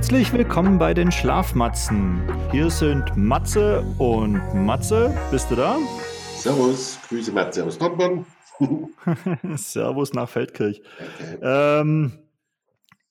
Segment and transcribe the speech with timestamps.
[0.00, 2.22] Herzlich willkommen bei den Schlafmatzen.
[2.50, 5.14] Hier sind Matze und Matze.
[5.30, 5.76] Bist du da?
[6.38, 8.24] Servus, Grüße Matze aus Dortmund.
[9.56, 10.80] Servus nach Feldkirch.
[10.96, 11.38] Okay.
[11.42, 12.12] Ähm,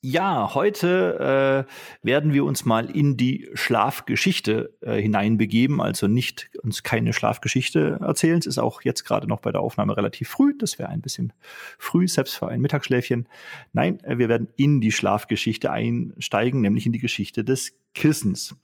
[0.02, 6.84] ja, heute äh, werden wir uns mal in die Schlafgeschichte äh, hineinbegeben, also nicht uns
[6.84, 8.40] keine Schlafgeschichte erzählen.
[8.40, 10.54] Es ist auch jetzt gerade noch bei der Aufnahme relativ früh.
[10.58, 11.34] Das wäre ein bisschen
[11.78, 13.28] früh, selbst für ein Mittagsschläfchen.
[13.74, 18.56] Nein, äh, wir werden in die Schlafgeschichte einsteigen, nämlich in die Geschichte des Kissens.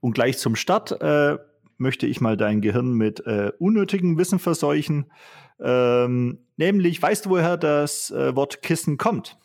[0.00, 1.38] Und gleich zum Start äh,
[1.78, 5.12] möchte ich mal dein Gehirn mit äh, unnötigem Wissen verseuchen.
[5.60, 9.38] Ähm, nämlich, weißt du, woher das äh, Wort Kissen kommt?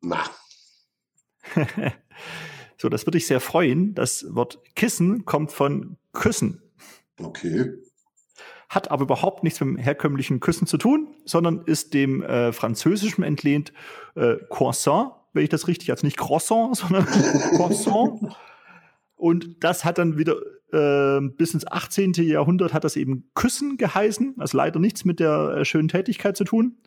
[0.00, 0.24] Na.
[2.76, 3.94] so, das würde ich sehr freuen.
[3.94, 6.62] Das Wort Kissen kommt von Küssen.
[7.20, 7.72] Okay.
[8.68, 13.22] Hat aber überhaupt nichts mit dem herkömmlichen Küssen zu tun, sondern ist dem äh, Französischen
[13.22, 13.72] entlehnt
[14.16, 18.34] äh, Croissant, wenn ich das richtig, also nicht Croissant, sondern Croissant.
[19.14, 20.36] Und das hat dann wieder
[20.72, 22.12] äh, bis ins 18.
[22.14, 26.44] Jahrhundert hat das eben Küssen geheißen, also leider nichts mit der äh, schönen Tätigkeit zu
[26.44, 26.78] tun.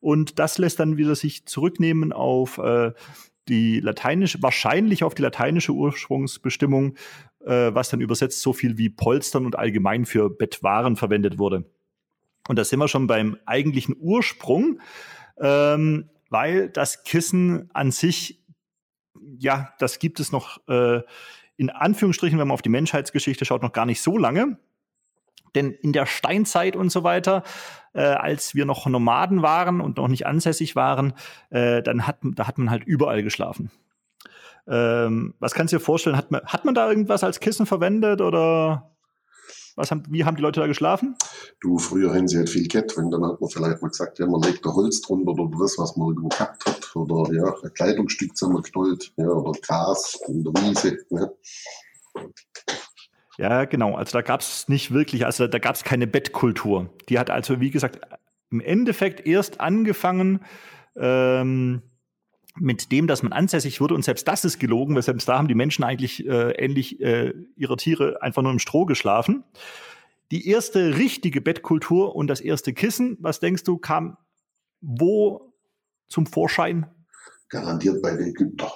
[0.00, 2.92] Und das lässt dann wieder sich zurücknehmen auf äh,
[3.48, 6.96] die lateinische, wahrscheinlich auf die lateinische Ursprungsbestimmung,
[7.44, 11.64] äh, was dann übersetzt so viel wie Polstern und allgemein für Bettwaren verwendet wurde.
[12.48, 14.80] Und da sind wir schon beim eigentlichen Ursprung,
[15.38, 18.44] ähm, weil das Kissen an sich,
[19.38, 21.02] ja, das gibt es noch äh,
[21.56, 24.58] in Anführungsstrichen, wenn man auf die Menschheitsgeschichte schaut, noch gar nicht so lange.
[25.56, 27.42] Denn in der Steinzeit und so weiter,
[27.94, 31.14] äh, als wir noch Nomaden waren und noch nicht ansässig waren,
[31.50, 33.72] äh, dann hat, da hat man halt überall geschlafen.
[34.68, 36.16] Ähm, was kannst du dir vorstellen?
[36.16, 38.92] Hat man, hat man da irgendwas als Kissen verwendet oder
[39.76, 41.16] was haben, wie haben die Leute da geschlafen?
[41.60, 44.40] Du, früher haben sie halt viel und dann hat man vielleicht mal gesagt, ja, man
[44.40, 48.36] legt da Holz drunter oder das, was man irgendwo gehabt hat oder ja, ein Kleidungsstück
[48.36, 50.98] zusammengeknollt, ja, oder Gras in der Wiese.
[51.10, 51.28] Ja.
[53.38, 53.94] Ja, genau.
[53.94, 56.90] Also da gab es nicht wirklich, also da gab es keine Bettkultur.
[57.08, 58.00] Die hat also, wie gesagt,
[58.50, 60.40] im Endeffekt erst angefangen
[60.96, 61.82] ähm,
[62.58, 63.94] mit dem, dass man ansässig wurde.
[63.94, 67.34] Und selbst das ist gelogen, weil selbst da haben die Menschen eigentlich äh, ähnlich äh,
[67.56, 69.44] ihrer Tiere einfach nur im Stroh geschlafen.
[70.30, 74.16] Die erste richtige Bettkultur und das erste Kissen, was denkst du, kam
[74.80, 75.52] wo
[76.08, 76.86] zum Vorschein?
[77.48, 78.70] Garantiert bei den Ägyptern.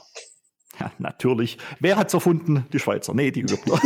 [0.81, 1.59] Ja, natürlich.
[1.79, 2.65] Wer hat's erfunden?
[2.73, 3.13] Die Schweizer.
[3.13, 3.75] Nee, die Ägypter.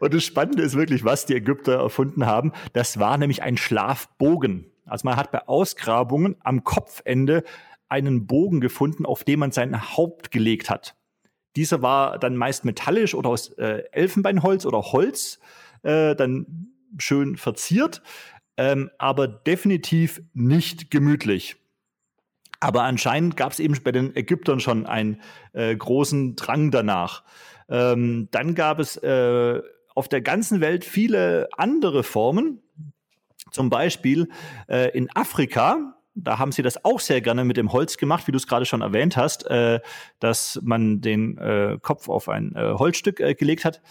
[0.00, 2.52] und das Spannende ist wirklich, was die Ägypter erfunden haben.
[2.72, 4.70] Das war nämlich ein Schlafbogen.
[4.86, 7.44] Also man hat bei Ausgrabungen am Kopfende
[7.88, 10.96] einen Bogen gefunden, auf dem man sein Haupt gelegt hat.
[11.56, 15.38] Dieser war dann meist metallisch oder aus äh, Elfenbeinholz oder Holz,
[15.82, 18.02] äh, dann schön verziert,
[18.56, 21.56] ähm, aber definitiv nicht gemütlich.
[22.64, 25.20] Aber anscheinend gab es eben bei den Ägyptern schon einen
[25.52, 27.22] äh, großen Drang danach.
[27.68, 29.60] Ähm, dann gab es äh,
[29.94, 32.62] auf der ganzen Welt viele andere Formen.
[33.50, 34.30] Zum Beispiel
[34.66, 38.32] äh, in Afrika, da haben sie das auch sehr gerne mit dem Holz gemacht, wie
[38.32, 39.80] du es gerade schon erwähnt hast, äh,
[40.18, 43.82] dass man den äh, Kopf auf ein äh, Holzstück äh, gelegt hat.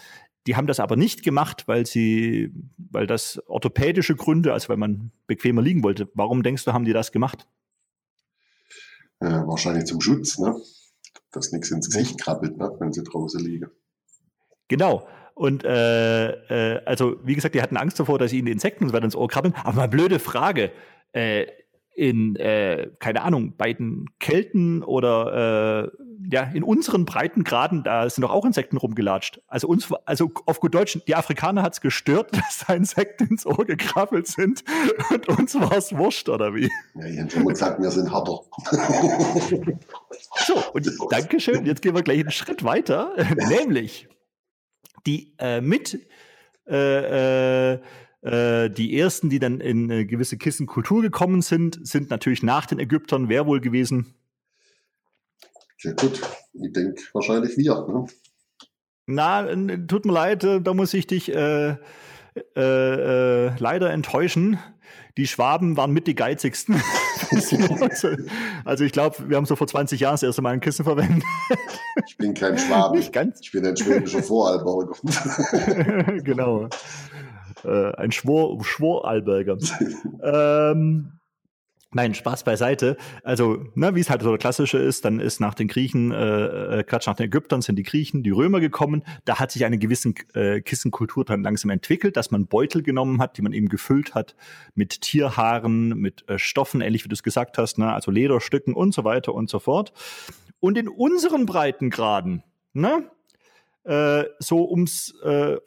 [0.48, 5.12] Die haben das aber nicht gemacht, weil sie, weil das orthopädische Gründe, also weil man
[5.28, 6.10] bequemer liegen wollte.
[6.14, 7.46] Warum denkst du, haben die das gemacht?
[9.24, 10.54] Äh, wahrscheinlich zum Schutz, ne?
[11.32, 12.70] dass nichts ins Gesicht krabbelt, ne?
[12.78, 13.70] wenn sie draußen liegen.
[14.68, 15.08] Genau.
[15.34, 19.28] Und äh, äh, also, wie gesagt, die hatten Angst davor, dass ihnen Insekten ins Ohr
[19.28, 19.54] krabbeln.
[19.64, 20.72] Aber mal blöde Frage.
[21.12, 21.46] Äh,
[21.94, 28.22] in, äh, keine Ahnung, bei den Kelten oder äh, ja, in unseren Breitengraden, da sind
[28.22, 29.40] doch auch Insekten rumgelatscht.
[29.46, 33.64] Also uns, also auf gut Deutsch, die Afrikaner hat's gestört, dass da Insekten ins Ohr
[33.64, 34.64] gekrabbelt sind
[35.10, 36.68] und uns war's wurscht, oder wie?
[36.94, 38.40] Ja, schon mal gesagt, wir sind harter.
[40.46, 43.12] so, und Dankeschön, jetzt gehen wir gleich einen Schritt weiter,
[43.48, 44.08] nämlich
[45.06, 45.98] die äh, mit
[46.66, 47.80] äh, äh,
[48.24, 52.78] äh, die ersten, die dann in eine gewisse Kissenkultur gekommen sind, sind natürlich nach den
[52.78, 53.28] Ägyptern.
[53.28, 54.14] Wer wohl gewesen?
[55.80, 56.22] Ja gut,
[56.54, 57.86] ich denke wahrscheinlich wir.
[57.86, 58.06] Ne?
[59.06, 59.44] Na,
[59.86, 61.76] tut mir leid, äh, da muss ich dich äh,
[62.56, 64.58] äh, äh, leider enttäuschen.
[65.18, 66.80] Die Schwaben waren mit die geizigsten.
[68.64, 71.22] also ich glaube, wir haben so vor 20 Jahren das erste Mal ein Kissen verwendet.
[72.06, 72.56] Ich bin kein
[73.12, 73.40] ganz.
[73.42, 74.94] Ich bin ein schwäbischer Vorarlberger.
[76.24, 76.70] genau
[77.64, 79.58] äh, ein Schwor Schworalberger.
[80.22, 81.14] ähm,
[81.94, 82.96] Nein, Spaß beiseite.
[83.22, 86.80] Also, ne, wie es halt so der klassische ist, dann ist nach den Griechen, äh,
[86.80, 89.04] äh, Quatsch, nach den Ägyptern sind die Griechen, die Römer gekommen.
[89.24, 93.38] Da hat sich eine gewisse äh, Kissenkultur dann langsam entwickelt, dass man Beutel genommen hat,
[93.38, 94.34] die man eben gefüllt hat
[94.74, 98.92] mit Tierhaaren, mit äh, Stoffen, ähnlich wie du es gesagt hast, ne, also Lederstücken und
[98.92, 99.92] so weiter und so fort.
[100.58, 103.08] Und in unseren Breitengraden, ne,
[103.84, 105.58] äh, so ums äh,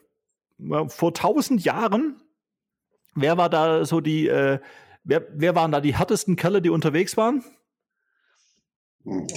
[0.87, 2.21] vor tausend Jahren,
[3.15, 4.59] wer war da so die, äh,
[5.03, 7.43] wer, wer waren da die härtesten Kerle, die unterwegs waren?
[9.03, 9.27] Hm,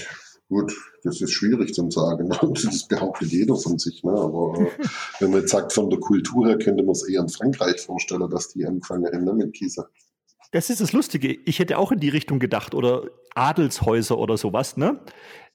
[0.49, 0.75] gut,
[1.05, 2.29] das ist schwierig zu sagen.
[2.65, 4.03] Das behauptet jeder von sich.
[4.03, 4.13] Ne?
[4.13, 4.71] Aber äh,
[5.21, 8.29] wenn man jetzt sagt, von der Kultur her, könnte man es eher in Frankreich vorstellen,
[8.31, 9.89] dass die angefangen haben ne, mit Kiese.
[10.53, 11.33] Das ist das Lustige.
[11.45, 14.77] Ich hätte auch in die Richtung gedacht oder Adelshäuser oder sowas.
[14.77, 15.01] Ne?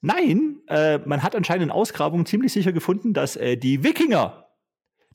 [0.00, 4.45] Nein, äh, man hat anscheinend in Ausgrabungen ziemlich sicher gefunden, dass äh, die Wikinger,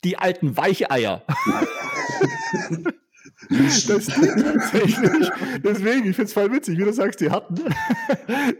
[0.03, 1.23] die alten Weicheier,
[3.49, 5.31] die tatsächlich,
[5.63, 7.59] deswegen, ich finde es voll witzig, wie du sagst, die hatten,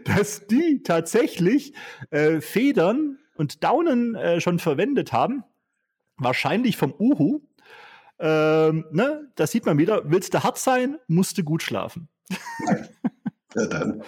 [0.04, 1.74] dass die tatsächlich
[2.10, 5.44] äh, Federn und Daunen äh, schon verwendet haben,
[6.16, 7.40] wahrscheinlich vom Uhu,
[8.18, 10.02] ähm, ne, das sieht man wieder.
[10.04, 12.08] Willst du hart sein, musst du gut schlafen.
[13.56, 14.04] ja, dann.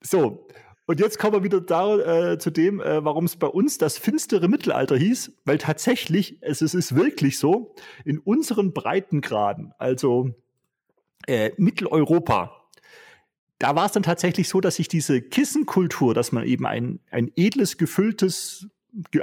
[0.00, 0.48] So,
[0.86, 3.96] und jetzt kommen wir wieder da, äh, zu dem, äh, warum es bei uns das
[3.96, 10.30] finstere Mittelalter hieß, weil tatsächlich, es, es ist wirklich so, in unseren Breitengraden, also
[11.26, 12.64] äh, Mitteleuropa,
[13.58, 17.30] da war es dann tatsächlich so, dass sich diese Kissenkultur, dass man eben ein, ein
[17.34, 18.68] edles, gefülltes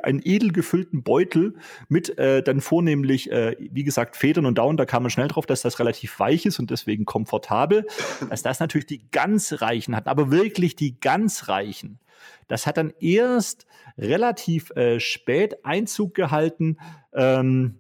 [0.04, 1.56] einen edel gefüllten Beutel
[1.88, 4.78] mit äh, dann vornehmlich, äh, wie gesagt, Federn und Daunen.
[4.78, 7.86] Da kam man schnell drauf, dass das relativ weich ist und deswegen komfortabel.
[8.30, 12.00] dass das natürlich die ganz Reichen hatten, aber wirklich die ganz Reichen.
[12.48, 13.66] Das hat dann erst
[13.98, 16.78] relativ äh, spät Einzug gehalten.
[17.14, 17.80] Ähm,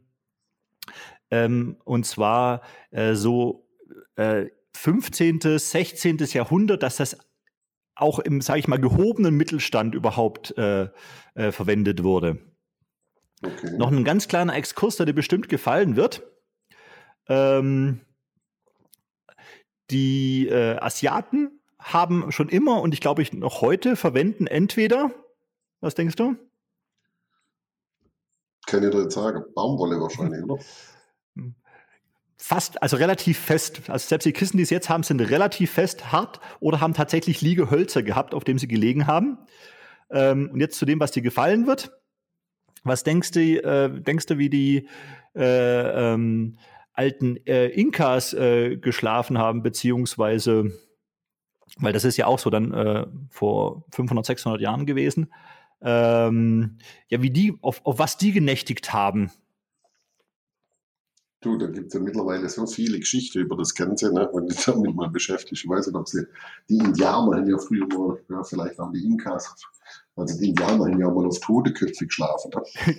[1.29, 2.61] ähm, und zwar
[2.91, 3.67] äh, so
[4.15, 4.45] äh,
[4.75, 6.17] 15., 16.
[6.31, 7.17] Jahrhundert, dass das
[8.01, 10.89] auch im, sage ich mal, gehobenen Mittelstand überhaupt äh,
[11.35, 12.39] äh, verwendet wurde.
[13.43, 13.77] Okay.
[13.77, 16.23] Noch ein ganz kleiner Exkurs, der dir bestimmt gefallen wird.
[17.27, 18.01] Ähm,
[19.89, 25.11] die äh, Asiaten haben schon immer und ich glaube ich noch heute verwenden entweder,
[25.79, 26.35] was denkst du?
[28.67, 30.61] Kann ich dir jetzt sagen, Baumwolle wahrscheinlich, oder?
[32.41, 33.83] Fast, also relativ fest.
[33.87, 37.41] Also selbst die Kissen, die sie jetzt haben, sind relativ fest, hart oder haben tatsächlich
[37.41, 39.37] Liegehölzer gehabt, auf dem sie gelegen haben.
[40.09, 41.91] Ähm, und jetzt zu dem, was dir gefallen wird.
[42.83, 44.87] Was denkst du, äh, denkst du, wie die
[45.35, 46.57] äh, ähm,
[46.93, 50.71] alten äh, Inkas äh, geschlafen haben, beziehungsweise,
[51.77, 55.31] weil das ist ja auch so dann äh, vor 500, 600 Jahren gewesen,
[55.83, 59.31] ähm, ja, wie die, auf, auf was die genächtigt haben.
[61.41, 64.63] Du, da gibt es ja mittlerweile so viele Geschichten über das Ganze, ne, wenn ich
[64.63, 65.63] damit mal beschäftigt.
[65.63, 66.27] Ich weiß nicht, ob sie,
[66.69, 69.55] die Indianer haben ja früher mal, ja, vielleicht haben die Inkas,
[70.15, 72.51] also die Indianer haben ja mal auf tote Köpfe geschlafen.
[72.53, 72.95] Ne?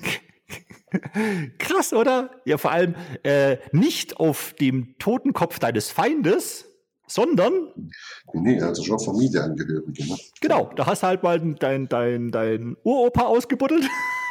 [1.59, 2.31] Krass, oder?
[2.45, 6.67] Ja, vor allem äh, nicht auf dem toten Kopf deines Feindes,
[7.07, 7.93] sondern.
[8.33, 10.05] Nee, also schon Familienangehörige.
[10.05, 10.17] Ne?
[10.41, 13.85] Genau, da hast du halt mal dein, dein, dein Uropa ausgebuddelt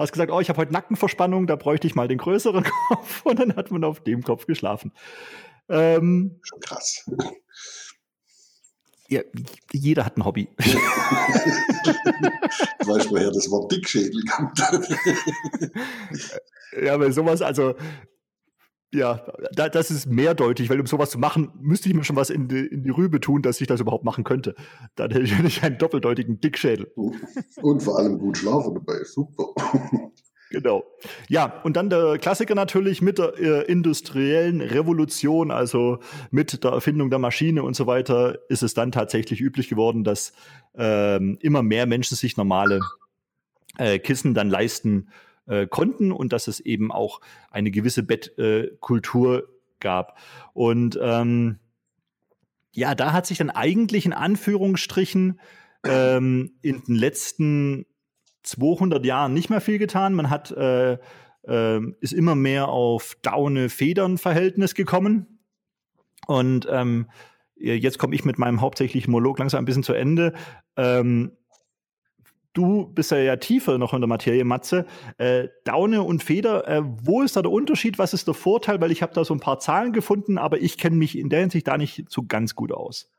[0.00, 3.38] hast gesagt, oh, ich habe heute Nackenverspannung, da bräuchte ich mal den größeren Kopf und
[3.38, 4.92] dann hat man auf dem Kopf geschlafen.
[5.68, 7.08] Ähm, Schon krass.
[9.08, 9.22] Ja,
[9.72, 10.48] jeder hat ein Hobby.
[10.58, 10.64] du
[12.86, 14.58] weißt, woher das Wort Dickschädel kommt.
[16.80, 17.74] ja, aber sowas, also
[18.92, 19.22] ja,
[19.52, 22.48] da, das ist mehrdeutig, weil um sowas zu machen, müsste ich mir schon was in
[22.48, 24.54] die, in die Rübe tun, dass ich das überhaupt machen könnte.
[24.96, 26.92] Dann hätte ich einen doppeldeutigen Dickschädel.
[27.62, 29.04] Und vor allem gut schlafen dabei.
[29.04, 29.54] Super.
[30.52, 30.82] Genau.
[31.28, 36.00] Ja, und dann der Klassiker natürlich mit der äh, industriellen Revolution, also
[36.32, 40.32] mit der Erfindung der Maschine und so weiter, ist es dann tatsächlich üblich geworden, dass
[40.74, 42.80] ähm, immer mehr Menschen sich normale
[43.78, 45.10] äh, Kissen dann leisten
[45.50, 49.42] äh, konnten und dass es eben auch eine gewisse Bettkultur äh,
[49.80, 50.18] gab.
[50.52, 51.58] Und ähm,
[52.72, 55.40] ja, da hat sich dann eigentlich in Anführungsstrichen
[55.84, 57.86] ähm, in den letzten
[58.44, 60.14] 200 Jahren nicht mehr viel getan.
[60.14, 60.98] Man hat äh,
[61.46, 65.40] äh, ist immer mehr auf Daune-Federn-Verhältnis gekommen.
[66.26, 67.10] Und ähm,
[67.56, 70.34] jetzt komme ich mit meinem hauptsächlichen Monolog langsam ein bisschen zu Ende.
[70.76, 71.32] Ähm,
[72.52, 74.86] du bist ja, ja tiefer noch in der Materie, Matze.
[75.18, 77.98] Äh, Daune und Feder, äh, wo ist da der Unterschied?
[77.98, 78.80] Was ist der Vorteil?
[78.80, 81.40] Weil ich habe da so ein paar Zahlen gefunden, aber ich kenne mich in der
[81.40, 83.10] Hinsicht da nicht so ganz gut aus.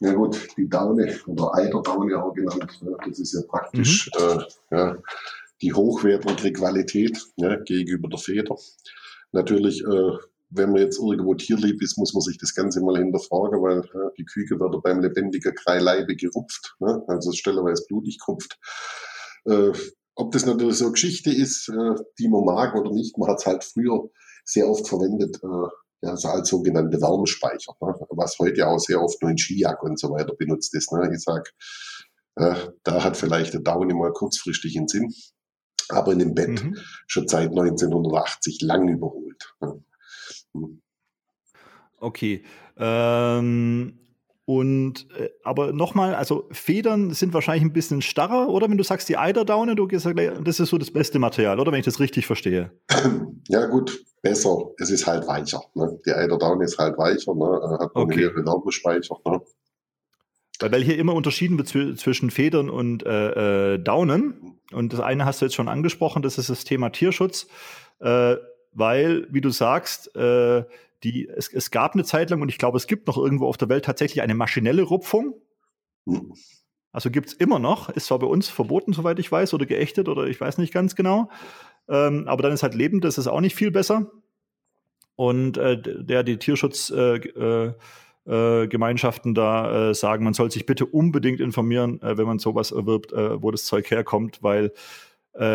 [0.00, 4.24] Ja gut, die Daune oder Eiderdaune auch genannt, ne, das ist ja praktisch mhm.
[4.24, 4.96] äh, ja,
[5.60, 8.56] die hochwertige Qualität ja, gegenüber der Feder.
[9.32, 10.12] Natürlich äh,
[10.50, 14.10] wenn man jetzt irgendwo tierlieb ist, muss man sich das Ganze mal hinterfragen, weil ja,
[14.18, 17.02] die Küke wird beim lebendigen Kreileibe gerupft, ne?
[17.06, 18.58] also stellerweise blutig gerupft.
[19.46, 19.72] Äh,
[20.16, 23.38] ob das natürlich so eine Geschichte ist, äh, die man mag oder nicht, man hat
[23.38, 24.10] es halt früher
[24.44, 27.74] sehr oft verwendet, äh, ja, so als sogenannte Wärmespeicher.
[27.80, 27.94] Ne?
[28.10, 30.92] was heute auch sehr oft nur in Skijack und so weiter benutzt ist.
[30.92, 31.10] Ne?
[31.14, 31.52] Ich sag,
[32.36, 35.12] äh, da hat vielleicht der Downy mal kurzfristig einen Sinn,
[35.88, 36.76] aber in dem Bett mhm.
[37.06, 39.54] schon seit 1980 lang überholt.
[39.60, 39.82] Ne?
[40.52, 40.80] Mhm.
[41.98, 42.44] Okay.
[42.76, 43.98] Ähm,
[44.46, 49.08] und äh, aber nochmal, also Federn sind wahrscheinlich ein bisschen starrer, oder wenn du sagst,
[49.08, 52.26] die Eiderdaune, du gesagt, das ist so das beste Material, oder wenn ich das richtig
[52.26, 52.72] verstehe?
[53.48, 54.70] Ja, gut, besser.
[54.78, 55.60] Es ist halt weicher.
[55.74, 55.98] Ne?
[56.06, 57.78] Die Eiderdaune ist halt weicher, ne?
[57.80, 58.16] hat okay.
[58.16, 59.16] mehrere Wärmespeicher.
[59.24, 59.40] Ne?
[60.60, 64.60] Weil hier immer unterschieden wird zwischen Federn und äh, äh, Daunen.
[64.72, 67.48] Und das eine hast du jetzt schon angesprochen, das ist das Thema Tierschutz.
[67.98, 68.36] Äh,
[68.72, 70.64] weil, wie du sagst, äh,
[71.02, 73.56] die, es, es gab eine Zeit lang, und ich glaube, es gibt noch irgendwo auf
[73.56, 75.34] der Welt tatsächlich eine maschinelle Rupfung.
[76.92, 80.08] Also gibt es immer noch, ist zwar bei uns verboten, soweit ich weiß, oder geächtet,
[80.08, 81.30] oder ich weiß nicht ganz genau.
[81.88, 84.10] Ähm, aber dann ist halt lebend, das ist auch nicht viel besser.
[85.16, 87.76] Und äh, der die Tierschutzgemeinschaften
[88.26, 92.38] äh, äh, äh da äh, sagen, man soll sich bitte unbedingt informieren, äh, wenn man
[92.38, 94.72] sowas erwirbt, wo das Zeug herkommt, weil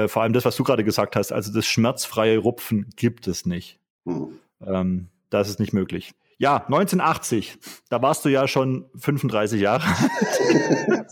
[0.08, 3.80] vor allem das, was du gerade gesagt hast, also das schmerzfreie Rupfen gibt es nicht.
[4.06, 4.40] Mhm.
[4.66, 6.14] Ähm, das ist nicht möglich.
[6.38, 7.58] Ja, 1980,
[7.90, 9.84] da warst du ja schon 35 Jahre.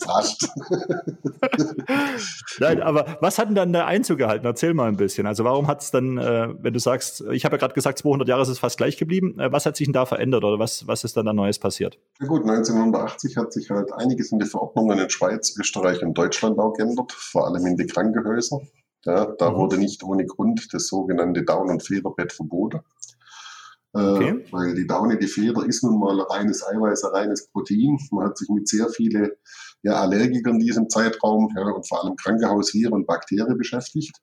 [0.03, 0.50] Fast.
[2.60, 4.46] Nein, aber was hat denn dann der Einzug gehalten?
[4.46, 5.25] Erzähl mal ein bisschen.
[5.25, 8.27] Also warum hat es dann, äh, wenn du sagst, ich habe ja gerade gesagt, 200
[8.27, 9.39] Jahre ist es fast gleich geblieben.
[9.39, 11.98] Äh, was hat sich denn da verändert oder was, was ist dann da Neues passiert?
[12.20, 16.60] Ja gut, 1980 hat sich halt einiges in den Verordnungen in Schweiz, Österreich und Deutschland
[16.60, 18.60] auch geändert, vor allem in die Krankenhäuser.
[19.06, 19.56] Ja, da mhm.
[19.56, 22.82] wurde nicht ohne Grund das sogenannte Down- und Federbett verboten.
[23.95, 24.45] Äh, okay.
[24.51, 27.97] weil die Daune, die Feder ist nun mal reines Eiweiß, reines Protein.
[28.12, 29.29] Man hat sich mit sehr vielen
[29.83, 34.17] ja, Allergikern in diesem Zeitraum ja, und vor allem Krankenhausviren und Bakterien beschäftigt.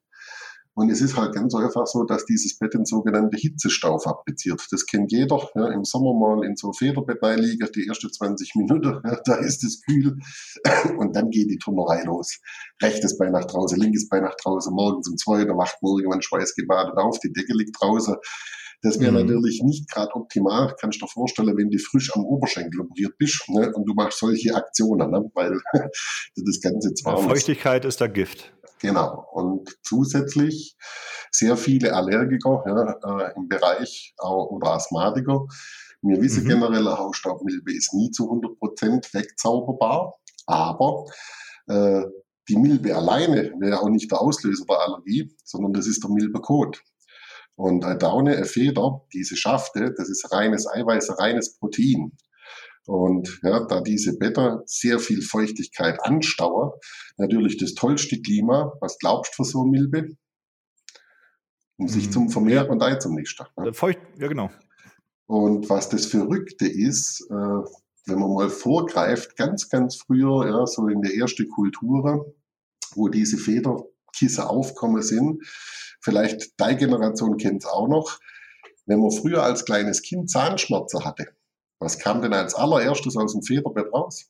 [0.73, 4.65] Und es ist halt ganz einfach so, dass dieses Bett den sogenannten Hitzestau fabriziert.
[4.71, 5.37] Das kennt jeder.
[5.53, 9.35] Ja, Im Sommer mal in so ein Federbett reinliegen, die ersten 20 Minuten, ja, da
[9.35, 10.17] ist es kühl.
[10.97, 12.39] Und dann geht die Turnerei los.
[12.81, 16.21] Rechtes Bein nach draußen, linkes Bein nach draußen, morgens um zwei, da wacht man irgendwann
[16.21, 18.15] schweißgebadet auf, die Decke liegt draußen.
[18.83, 19.27] Das wäre mhm.
[19.27, 20.75] natürlich nicht gerade optimal.
[20.79, 24.19] Kannst du dir vorstellen, wenn du frisch am Oberschenkel operiert bist ne, und du machst
[24.19, 25.59] solche Aktionen, ne, weil
[26.35, 27.19] das Ganze zwar.
[27.19, 28.51] Ja, Feuchtigkeit ist da Gift.
[28.79, 29.27] Genau.
[29.33, 30.75] Und zusätzlich
[31.29, 35.45] sehr viele Allergiker ja, äh, im Bereich äh, oder Asthmatiker.
[36.01, 36.49] Wir wissen mhm.
[36.49, 40.15] generell, Hausstaubmilbe ist nie zu 100 Prozent wegzauberbar,
[40.47, 41.05] aber
[41.67, 42.01] äh,
[42.49, 46.81] die Milbe alleine wäre auch nicht der Auslöser der Allergie, sondern das ist der Milbekot.
[47.61, 52.11] Und eine Daune, eine Feder, diese Schafte, das ist reines Eiweiß, reines Protein.
[52.87, 56.71] Und ja, da diese Blätter sehr viel Feuchtigkeit anstauen,
[57.17, 60.09] natürlich das tollste Klima, was glaubst du für so eine Milbe?
[61.77, 62.11] Um sich mhm.
[62.11, 63.45] zum Vermehren und einzunisten.
[63.57, 63.75] Ne?
[63.75, 64.49] Feucht, ja genau.
[65.27, 67.33] Und was das Verrückte ist, äh,
[68.07, 72.33] wenn man mal vorgreift, ganz, ganz früher, ja, so in der ersten Kultur,
[72.95, 73.37] wo diese
[74.11, 75.43] Federkisse aufkommen sind,
[75.99, 78.19] vielleicht deine Generation kennt es auch noch,
[78.85, 81.27] wenn man früher als kleines Kind Zahnschmerzen hatte,
[81.79, 84.29] was kam denn als allererstes aus dem Federbett raus?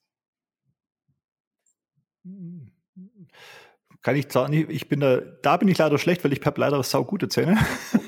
[4.02, 6.82] Kann ich sagen, ich bin da, da bin ich leider schlecht, weil ich habe leider
[6.84, 7.58] saugute Zähne.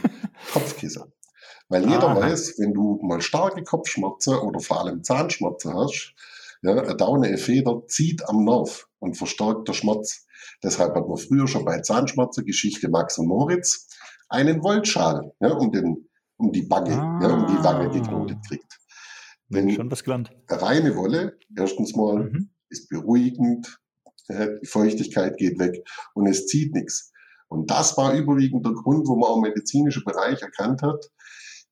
[0.53, 1.12] Kopfkissen.
[1.70, 2.22] Weil jeder Aha.
[2.22, 6.13] weiß, wenn du mal starke Kopfschmerzen oder vor allem Zahnschmerzen hast,
[6.62, 10.25] ja, eine Daune, eine Feder zieht am Nerv und verstärkt der Schmerz.
[10.63, 13.88] Deshalb hat man früher schon bei Zahnschmerzen, Geschichte Max und Moritz,
[14.29, 17.19] einen Wollschal ja, um, den, um die Bange, ah.
[17.21, 18.79] ja, um die Wange geknotet kriegt.
[19.50, 20.31] Denn schon was gelernt.
[20.50, 22.50] Reine Wolle, erstens mal, mhm.
[22.69, 23.79] ist beruhigend,
[24.29, 27.12] die Feuchtigkeit geht weg und es zieht nichts.
[27.47, 31.12] Und das war überwiegend der Grund, wo man auch im medizinischen Bereich erkannt hat,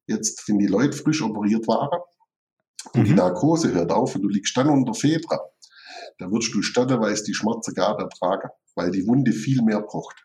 [0.06, 2.02] jetzt, wenn die Leute frisch operiert waren
[2.94, 3.06] und mhm.
[3.06, 5.40] die Narkose hört auf und du liegst dann unter Fedra,
[6.18, 10.16] da würdest du stellenweise die Schmerzen gar ertragen, weil die Wunde viel mehr braucht.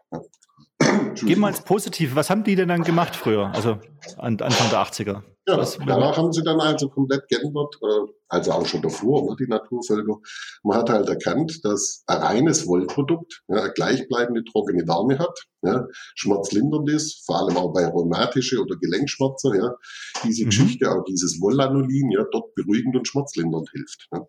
[1.14, 2.14] Geh mal ins Positive.
[2.14, 3.50] Was haben die denn dann gemacht früher?
[3.54, 3.78] Also
[4.18, 5.22] Anfang der 80er?
[5.48, 9.36] Ja, Was, danach haben sie dann also komplett geändert, äh, also auch schon davor, ne,
[9.38, 10.18] die Naturvölker.
[10.64, 15.86] Man hat halt erkannt, dass ein reines Wollprodukt ja, eine gleichbleibende trockene Wärme hat, ja,
[16.16, 19.54] schmerzlindernd ist, vor allem auch bei rheumatische oder Gelenkschmerzen.
[19.54, 19.76] Ja,
[20.24, 20.46] diese mhm.
[20.46, 24.08] Geschichte, auch dieses Wollanolin, ja, dort beruhigend und schmerzlindernd hilft.
[24.12, 24.26] Ja.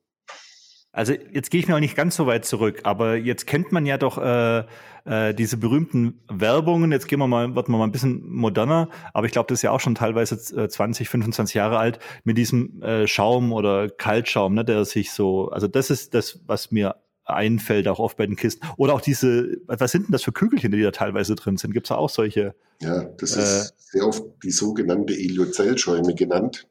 [0.97, 3.85] Also jetzt gehe ich mir auch nicht ganz so weit zurück, aber jetzt kennt man
[3.85, 4.63] ja doch äh,
[5.05, 6.91] äh, diese berühmten Werbungen.
[6.91, 9.61] Jetzt gehen wir mal, wird man mal ein bisschen moderner, aber ich glaube, das ist
[9.61, 14.55] ja auch schon teilweise 20, 25 äh, Jahre alt mit diesem äh, Schaum oder Kaltschaum,
[14.55, 16.95] ne, der sich so, also das ist das, was mir
[17.27, 18.65] einfällt, auch oft bei den Kisten.
[18.77, 21.73] Oder auch diese, was sind denn das für Kügelchen, die da teilweise drin sind?
[21.73, 22.55] Gibt es da auch solche?
[22.81, 26.67] Ja, das äh, ist sehr oft die sogenannte Eliozellschäume genannt.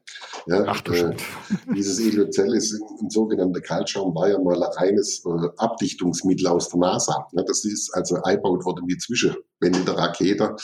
[0.47, 1.15] Ja, Ach du äh,
[1.75, 6.69] Dieses Eliozell ist ein, ein sogenannter Kaltschaum, war ja mal ein reines äh, Abdichtungsmittel aus
[6.69, 7.27] der NASA.
[7.33, 10.55] Ja, das ist also eingebaut worden in die Zwischenwände der Rakete.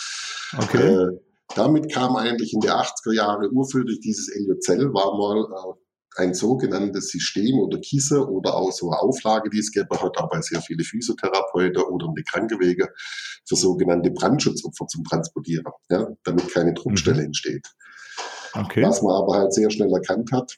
[0.57, 0.95] Okay.
[0.95, 1.19] Äh,
[1.55, 5.82] damit kam eigentlich in der 80er Jahre urführlich dieses Eliozell, war mal äh,
[6.15, 10.41] ein sogenanntes System oder Kisse oder auch so eine Auflage, die es gegeben hat, aber
[10.41, 12.89] sehr viele Physiotherapeuten oder eine Krankenwege
[13.47, 17.25] für sogenannte Brandschutzopfer zum Transportieren, ja, damit keine Druckstelle mhm.
[17.27, 17.67] entsteht.
[18.53, 18.83] Okay.
[18.83, 20.57] Was man aber halt sehr schnell erkannt hat,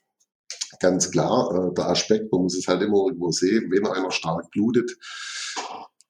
[0.79, 4.49] ganz klar, äh, der Aspekt, man muss es halt immer irgendwo sehen, wenn einer stark
[4.51, 4.91] blutet,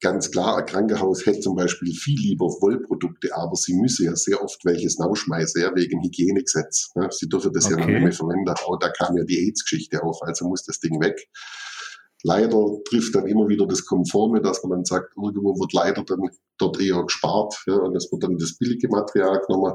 [0.05, 4.39] ganz klar, ein Krankenhaus hätte zum Beispiel viel lieber Wollprodukte, aber sie müsse ja sehr
[4.43, 6.91] oft welches rausschmeißen, ja, wegen Hygienegesetz.
[6.93, 7.79] Ja, sie dürfen das okay.
[7.79, 8.47] ja nicht mehr verwenden.
[8.49, 11.27] Auch da kam ja die AIDS-Geschichte auf, also muss das Ding weg.
[12.21, 16.29] Leider trifft dann immer wieder das Konforme, dass man dann sagt, irgendwo wird leider dann
[16.59, 19.73] dort eher gespart, ja, und es wird dann das billige Material genommen.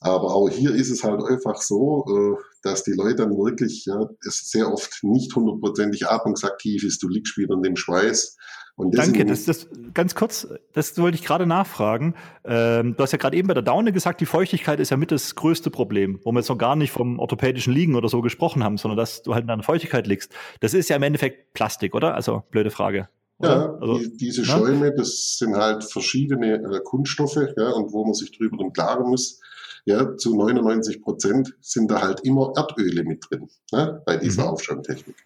[0.00, 4.06] Aber auch hier ist es halt einfach so, äh, dass die Leute dann wirklich, ja,
[4.26, 7.02] es sehr oft nicht hundertprozentig atmungsaktiv ist.
[7.02, 8.36] Du liegst wieder in dem Schweiß
[8.78, 12.14] Danke, das, das ganz kurz, das wollte ich gerade nachfragen.
[12.44, 15.10] Ähm, du hast ja gerade eben bei der Daune gesagt, die Feuchtigkeit ist ja mit
[15.10, 18.62] das größte Problem, wo wir jetzt noch gar nicht vom orthopädischen Liegen oder so gesprochen
[18.62, 20.32] haben, sondern dass du halt in einer Feuchtigkeit liegst.
[20.60, 22.14] Das ist ja im Endeffekt Plastik, oder?
[22.14, 23.08] Also blöde Frage.
[23.40, 24.92] Ja, also, die, diese Schäume, ja?
[24.92, 29.40] das sind halt verschiedene äh, Kunststoffe, ja, und wo man sich drüber im Klaren muss,
[29.84, 34.48] ja, zu 99 Prozent sind da halt immer Erdöle mit drin, ja, bei dieser mhm.
[34.48, 35.16] Aufschäumtechnik.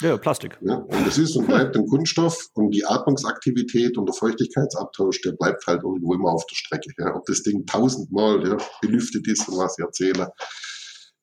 [0.00, 0.56] Ja, Plastik.
[0.60, 5.32] Ja, und es ist und bleibt ein Kunststoff und die Atmungsaktivität und der Feuchtigkeitsabtausch, der
[5.32, 6.90] bleibt halt irgendwo immer auf der Strecke.
[6.98, 7.16] Ja.
[7.16, 10.30] Ob das Ding tausendmal ja, belüftet ist und was ich erzähle.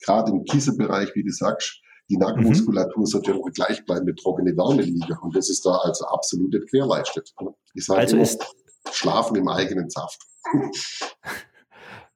[0.03, 3.05] Gerade im Kissebereich, wie du sagst, die Nackenmuskulatur mhm.
[3.05, 5.17] sollte ja immer gleich bleiben mit trockene Wärme liegen.
[5.21, 7.33] Und das ist da also absolut nicht gewährleistet.
[7.73, 8.45] Ich sage also immer, ist
[8.91, 10.21] schlafen im eigenen Saft.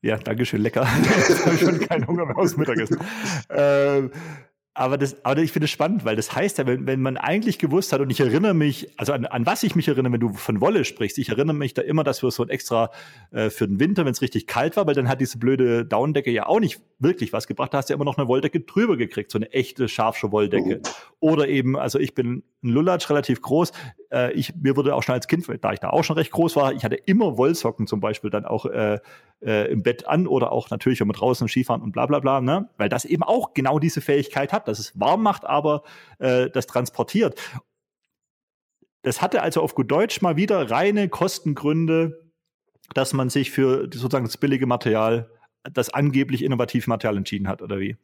[0.01, 0.87] Ja, danke schön, lecker.
[1.27, 2.99] Jetzt habe ich schon keinen Hunger mehr aus Mittagessen.
[3.49, 4.11] Ähm,
[4.79, 7.59] aber, das, aber ich finde es spannend, weil das heißt ja, wenn, wenn man eigentlich
[7.59, 10.33] gewusst hat, und ich erinnere mich, also an, an was ich mich erinnere, wenn du
[10.33, 12.89] von Wolle sprichst, ich erinnere mich da immer, dass wir so ein extra
[13.31, 16.31] äh, für den Winter, wenn es richtig kalt war, weil dann hat diese blöde Daunendecke
[16.31, 18.95] ja auch nicht wirklich was gebracht, da hast du ja immer noch eine Wolldecke drüber
[18.95, 20.81] gekriegt, so eine echte scharfsche Wolldecke.
[21.19, 21.31] Oh.
[21.31, 23.73] Oder eben, also ich bin ein Lullatsch, relativ groß,
[24.13, 26.55] äh, ich, mir wurde auch schon als Kind, da ich da auch schon recht groß
[26.55, 28.99] war, ich hatte immer Wollsocken zum Beispiel dann auch äh,
[29.41, 32.41] äh, im Bett an oder auch natürlich, wenn wir draußen Skifahren und bla bla bla,
[32.41, 32.69] ne?
[32.77, 35.83] weil das eben auch genau diese Fähigkeit hat, dass es warm macht, aber
[36.19, 37.39] äh, das transportiert.
[39.01, 42.31] Das hatte also auf gut Deutsch mal wieder reine Kostengründe,
[42.93, 45.29] dass man sich für sozusagen das billige Material,
[45.63, 47.97] das angeblich innovative Material entschieden hat, oder wie?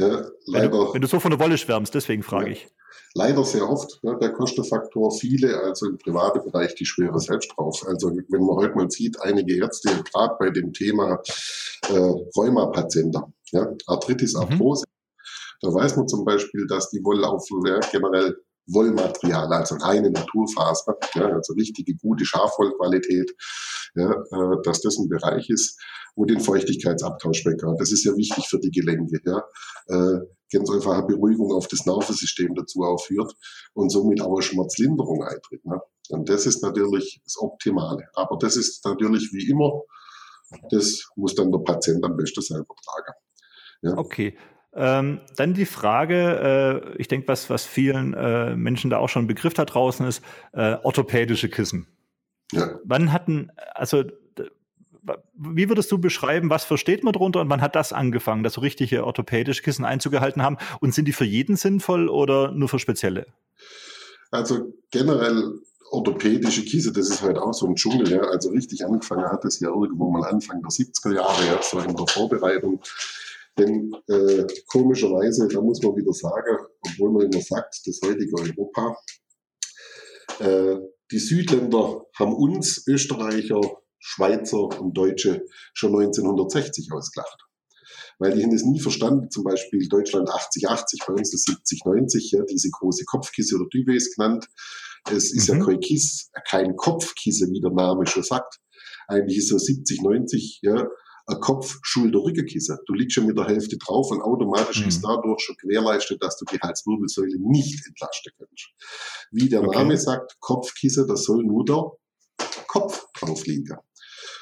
[0.00, 0.24] Ja.
[0.46, 0.62] Leider.
[0.64, 2.52] Wenn du, wenn du, so von der Wolle schwärmst, deswegen frage ja.
[2.52, 2.68] ich
[3.14, 5.10] leider sehr oft ne, der Kostenfaktor.
[5.12, 7.84] Viele, also im privaten Bereich, die schwere selbst drauf.
[7.86, 11.20] Also wenn man heute mal sieht, einige Ärzte, gerade bei dem Thema
[11.88, 14.36] äh, Rheumapatienten, ja, Arthritis.
[14.36, 15.68] Arthrose, mhm.
[15.68, 21.26] da weiß man zum Beispiel, dass die Wolllaufen ja, generell Wollmaterial, also reine Naturfaser, ja,
[21.26, 23.32] also richtige gute Schafwollqualität,
[23.94, 25.80] ja, äh, dass das ein Bereich ist,
[26.14, 27.78] wo den Feuchtigkeitsabtausch weggeht.
[27.78, 29.20] Das ist ja wichtig für die Gelenke.
[29.24, 29.42] Ja.
[29.88, 30.20] Äh,
[30.52, 33.32] ganz einfach eine Beruhigung auf das Nervensystem dazu aufführt
[33.72, 35.64] und somit auch eine Schmerzlinderung eintritt.
[35.64, 35.80] Ne?
[36.10, 38.08] Und das ist natürlich das Optimale.
[38.14, 39.82] Aber das ist natürlich wie immer,
[40.70, 43.14] das muss dann der Patient am besten selber tragen.
[43.82, 43.96] Ja?
[43.96, 44.36] Okay.
[44.72, 49.24] Ähm, dann die Frage, äh, ich denke, was, was vielen äh, Menschen da auch schon
[49.24, 51.88] ein Begriff da draußen ist, äh, orthopädische Kissen.
[52.52, 52.78] Ja.
[52.84, 54.04] Wann hatten, also
[55.34, 58.60] wie würdest du beschreiben, was versteht man darunter und wann hat das angefangen, dass so
[58.60, 60.58] richtige orthopädische Kissen einzugehalten haben?
[60.80, 63.26] Und sind die für jeden sinnvoll oder nur für spezielle?
[64.30, 68.10] Also generell orthopädische Kissen, das ist halt auch so ein Dschungel.
[68.10, 68.20] Ja.
[68.20, 71.96] Also richtig angefangen hat es ja irgendwo mal Anfang der 70er Jahre, ja, so in
[71.96, 72.80] der Vorbereitung.
[73.60, 78.96] Denn äh, komischerweise, da muss man wieder sagen, obwohl man immer sagt, das heutige Europa,
[80.38, 80.76] äh,
[81.10, 83.60] die Südländer haben uns Österreicher
[83.98, 85.44] Schweizer und Deutsche
[85.74, 87.36] schon 1960 ausgelacht.
[88.18, 92.42] Weil die haben es nie verstanden, zum Beispiel Deutschland 80-80, bei uns das 70-90, ja,
[92.44, 94.46] diese große Kopfkisse oder Duves genannt.
[95.10, 95.58] Es ist mhm.
[95.58, 98.56] ja kein Kiss, kein Kopfkisse, wie der Name schon sagt.
[99.06, 100.86] Eigentlich ist so 70, 90, ja,
[101.30, 102.78] ein Kopf, Schulter, Rückenkissen.
[102.86, 104.88] Du liegst schon mit der Hälfte drauf und automatisch mhm.
[104.88, 108.70] ist dadurch schon gewährleistet, dass du die Halswirbelsäule nicht entlasten kannst.
[109.30, 109.78] Wie der okay.
[109.78, 111.84] Name sagt, Kopfkissen, das soll nur der
[112.66, 113.76] Kopf drauf liegen.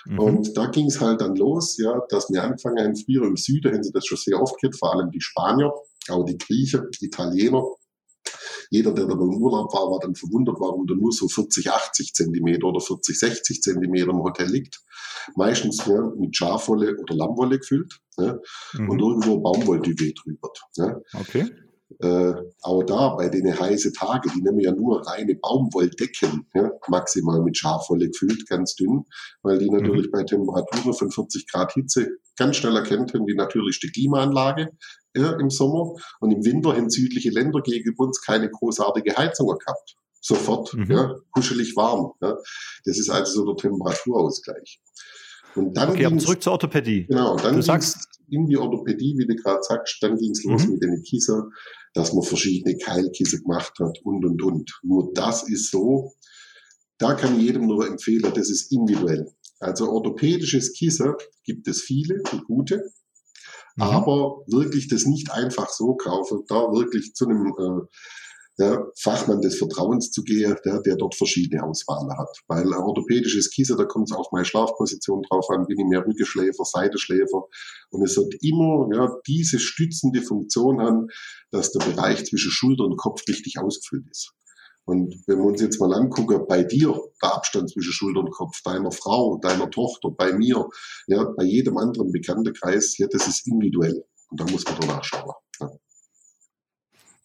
[0.06, 0.18] Mhm.
[0.18, 3.74] Und da ging es halt dann los, ja, dass wir angefangen haben, früher im Süden
[3.74, 5.72] haben sie das schon sehr oft gehört, vor allem die Spanier,
[6.08, 7.62] auch die Griechen, die Italiener,
[8.70, 12.14] jeder, der da beim Urlaub war, war dann verwundert, warum da nur so 40, 80
[12.14, 14.80] Zentimeter oder 40, 60 Zentimeter im Hotel liegt.
[15.36, 18.38] Meistens ja, mit Schafwolle oder Lammwolle gefüllt ja,
[18.74, 18.90] mhm.
[18.90, 20.50] und irgendwo Baumwollduvet drüber.
[20.76, 20.96] Ja.
[21.14, 21.50] Okay.
[22.00, 27.42] Äh, auch da bei den heißen Tagen, die nehmen ja nur reine Baumwolldecken, ja, maximal
[27.42, 29.04] mit Schafwolle gefüllt, ganz dünn,
[29.42, 30.12] weil die natürlich mhm.
[30.12, 34.68] bei Temperaturen von 40 Grad Hitze ganz schnell erkennt haben, die natürlichste Klimaanlage
[35.18, 39.96] ja, im Sommer und im Winter in südliche Länder gegenüber uns keine großartige Heizung gehabt.
[40.20, 40.90] Sofort, mhm.
[40.90, 42.12] ja, kuschelig warm.
[42.20, 42.36] Ja.
[42.84, 44.80] Das ist also so der Temperaturausgleich.
[45.54, 47.06] Und dann okay, aber zurück zur Orthopädie.
[47.06, 50.66] Genau, dann du sagst in die Orthopädie, wie du gerade sagst, dann ging es los
[50.66, 50.72] mhm.
[50.72, 51.52] mit den Kissen,
[51.94, 54.80] dass man verschiedene Keilkissen gemacht hat und und und.
[54.82, 56.12] Nur das ist so,
[56.98, 59.26] da kann jedem nur empfehlen, das ist individuell.
[59.60, 62.82] Also orthopädisches Kissen gibt es viele und gute,
[63.78, 63.84] mhm.
[63.84, 67.86] aber wirklich das nicht einfach so kaufen, da wirklich zu einem äh,
[68.58, 72.28] der Fachmann des Vertrauens zu gehen, der, der dort verschiedene Auswahlen hat.
[72.48, 76.64] Weil orthopädisches Kissen, da kommt es auf meine Schlafposition drauf an, bin ich mehr Rückenschläfer,
[76.64, 77.44] Seitenschläfer.
[77.90, 81.06] Und es hat immer ja, diese stützende Funktion an,
[81.52, 84.32] dass der Bereich zwischen Schulter und Kopf richtig ausgefüllt ist.
[84.88, 88.62] Und wenn wir uns jetzt mal angucken, bei dir, der Abstand zwischen Schulter und Kopf,
[88.62, 90.66] deiner Frau, deiner Tochter, bei mir,
[91.06, 94.02] ja, bei jedem anderen Bekanntenkreis, ja, das ist individuell.
[94.30, 95.34] Und da muss man danach schauen.
[95.60, 95.68] Ja.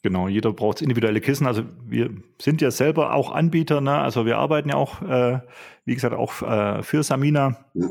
[0.01, 1.47] Genau, jeder braucht individuelle Kissen.
[1.47, 3.97] Also wir sind ja selber auch Anbieter, ne?
[3.97, 5.39] also wir arbeiten ja auch, äh,
[5.85, 7.63] wie gesagt, auch äh, für Samina.
[7.75, 7.87] Ja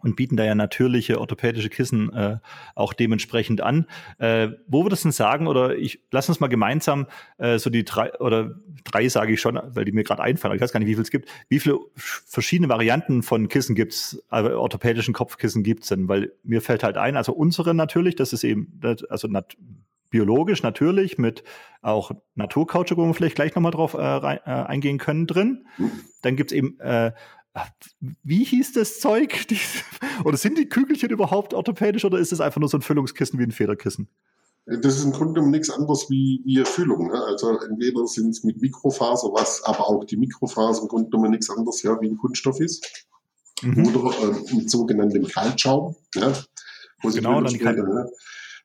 [0.00, 2.38] und bieten da ja natürliche orthopädische Kissen äh,
[2.74, 3.86] auch dementsprechend an.
[4.18, 7.06] Äh, wo würdest du denn sagen, oder ich lass uns mal gemeinsam
[7.38, 8.54] äh, so die drei, oder
[8.84, 11.02] drei sage ich schon, weil die mir gerade einfallen, ich weiß gar nicht, wie viel
[11.02, 16.08] es gibt, wie viele verschiedene Varianten von Kissen gibt's, also orthopädischen Kopfkissen gibt's denn?
[16.08, 19.56] Weil mir fällt halt ein, also unsere natürlich, das ist eben, also nat
[20.10, 21.44] biologisch natürlich mit
[21.82, 25.66] auch Naturkautschuk, wo wir vielleicht gleich nochmal drauf äh, rein, äh, eingehen können drin.
[26.22, 27.12] Dann gibt's eben äh,
[28.22, 29.46] wie hieß das Zeug?
[30.24, 33.44] oder sind die Kügelchen überhaupt orthopädisch oder ist es einfach nur so ein Füllungskissen wie
[33.44, 34.08] ein Federkissen?
[34.66, 37.06] Das ist im Grunde genommen nichts anderes wie, wie Füllung.
[37.06, 37.24] Ne?
[37.24, 41.48] Also entweder sind es mit Mikrofaser, was aber auch die Mikrofaser im Grunde genommen nichts
[41.50, 43.06] anderes ja, wie ein Kunststoff ist.
[43.62, 43.86] Mhm.
[43.86, 45.94] Oder äh, mit sogenanntem Kaltschaum.
[46.16, 46.32] Ja?
[47.02, 48.10] genau, dann kann, ne?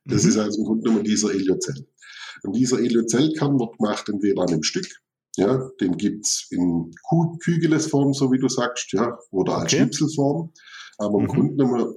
[0.06, 0.30] Das mhm.
[0.30, 1.86] ist also im Grunde genommen dieser Eliozell.
[2.41, 4.88] Und dieser Eliozellkern wird gemacht entweder an einem Stück
[5.38, 6.94] ja, den gibt's in
[7.44, 9.78] Kügelesform, so wie du sagst, ja, oder als okay.
[9.78, 10.52] Schnipselform.
[10.98, 11.28] Aber im mhm.
[11.28, 11.96] Grunde genommen,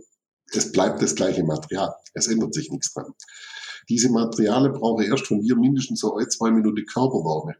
[0.52, 1.94] es bleibt das gleiche Material.
[2.14, 3.12] Es ändert sich nichts dran.
[3.88, 7.56] Diese Materialien brauchen erst von dir mindestens so ein, zwei Minuten Körperwärme,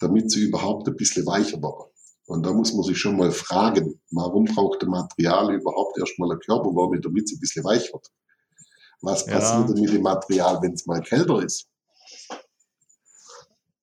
[0.00, 1.92] damit sie überhaupt ein bisschen weicher werden.
[2.26, 6.38] Und da muss man sich schon mal fragen, warum braucht der Material überhaupt erstmal eine
[6.40, 8.06] Körperwärme, damit es ein bisschen weich wird?
[9.00, 9.74] Was passiert ja.
[9.74, 11.68] denn mit dem Material, wenn es mal kälter ist?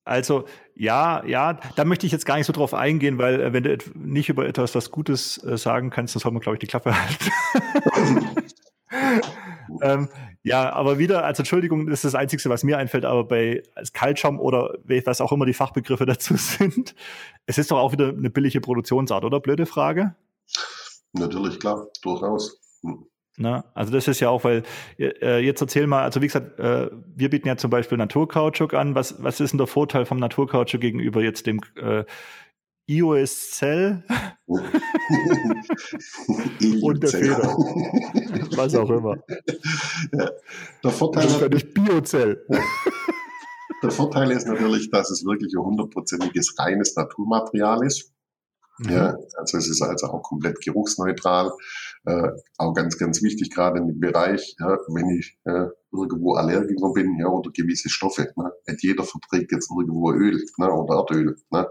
[0.06, 3.63] Also ja, ja, da möchte ich jetzt gar nicht so drauf eingehen, weil äh, wenn
[3.63, 6.68] du nicht über etwas was Gutes äh, sagen kannst, dann soll man, glaube ich, die
[6.68, 8.32] Klappe halten.
[9.82, 10.10] ähm,
[10.44, 13.63] ja, aber wieder, also Entschuldigung, das ist das Einzige, was mir einfällt, aber bei
[13.94, 16.94] Kaltschaum oder was auch immer die Fachbegriffe dazu sind,
[17.48, 19.39] es ist doch auch wieder eine billige Produktionsart, oder?
[19.39, 20.13] Blöde Frage?
[21.13, 22.60] Natürlich, klar, durchaus.
[22.84, 23.08] Hm.
[23.38, 24.63] Na, also das ist ja auch, weil
[24.98, 28.95] äh, jetzt erzähl mal, also wie gesagt, äh, wir bieten ja zum Beispiel Naturkautschuk an.
[28.95, 32.06] Was, was ist denn der Vorteil vom Naturkautschuk gegenüber jetzt dem äh,
[32.88, 34.06] iOS Cell
[34.48, 34.63] und
[37.04, 37.58] der Feder?
[38.56, 39.17] was auch immer.
[40.13, 40.30] Ja.
[40.84, 42.45] Der Vorteil das ist ja nicht Biozell.
[43.84, 48.13] Der Vorteil ist natürlich, dass es wirklich ein hundertprozentiges reines Naturmaterial ist.
[48.78, 48.89] Mhm.
[48.89, 51.52] Ja, also es ist also auch komplett geruchsneutral.
[52.06, 56.94] Äh, auch ganz, ganz wichtig, gerade in dem Bereich, ja, wenn ich äh, irgendwo Allergiker
[56.94, 58.32] bin, ja, oder gewisse Stoffe.
[58.36, 58.52] Ne?
[58.68, 61.68] Nicht jeder verträgt jetzt irgendwo Öl ne, oder Erdöl ne?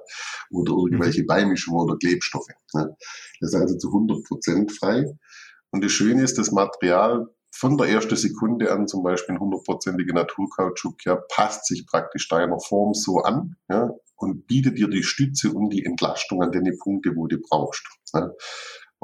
[0.50, 1.26] oder irgendwelche mhm.
[1.26, 2.48] Beimischungen oder Klebstoffe.
[2.72, 2.96] Ne?
[3.40, 5.04] Das ist also zu 100 Prozent frei.
[5.70, 10.14] Und das Schöne ist, das Material von der ersten Sekunde an, zum Beispiel ein hundertprozentiger
[10.14, 15.52] Naturkautschuk, ja, passt sich praktisch deiner Form so an, ja, und bietet dir die Stütze
[15.52, 17.84] und die Entlastung an den Punkte, wo du brauchst.
[18.12, 18.32] Ne?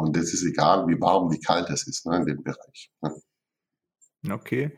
[0.00, 2.90] Und das ist egal, wie warm, wie kalt es ist ne, in dem Bereich.
[3.02, 3.14] Ne?
[4.30, 4.72] Okay.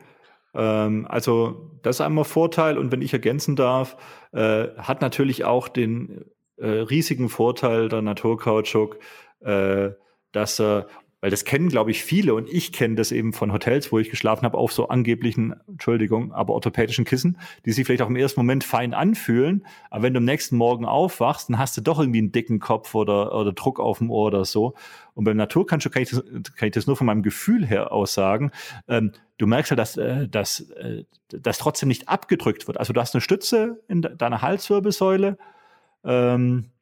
[0.53, 3.97] Ähm, also das ist einmal Vorteil und wenn ich ergänzen darf,
[4.31, 6.25] äh, hat natürlich auch den
[6.57, 8.99] äh, riesigen Vorteil der Naturkautschuk,
[9.39, 9.91] äh,
[10.31, 10.87] dass er
[11.23, 14.09] weil das kennen, glaube ich, viele und ich kenne das eben von Hotels, wo ich
[14.09, 18.41] geschlafen habe, auf so angeblichen, Entschuldigung, aber orthopädischen Kissen, die sich vielleicht auch im ersten
[18.41, 22.19] Moment fein anfühlen, aber wenn du am nächsten Morgen aufwachst, dann hast du doch irgendwie
[22.19, 24.73] einen dicken Kopf oder, oder Druck auf dem Ohr oder so.
[25.13, 26.25] Und beim Naturkancho kann ich das,
[26.57, 28.51] kann ich das nur von meinem Gefühl her aussagen.
[28.89, 32.77] Ähm, du merkst ja, dass, äh, dass, äh, dass trotzdem nicht abgedrückt wird.
[32.77, 35.37] Also du hast eine Stütze in deiner Halswirbelsäule,
[36.03, 36.73] ähm,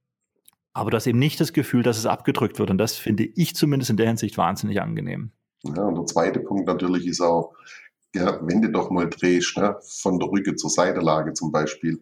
[0.73, 2.69] aber du hast eben nicht das Gefühl, dass es abgedrückt wird.
[2.69, 5.31] Und das finde ich zumindest in der Hinsicht wahnsinnig angenehm.
[5.63, 7.53] Ja, und der zweite Punkt natürlich ist auch,
[8.15, 12.01] ja, wenn du doch mal drehst, ne, von der Rücke zur Seitelage zum Beispiel,